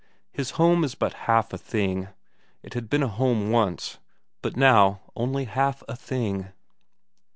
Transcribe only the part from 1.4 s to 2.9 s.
a thing; it had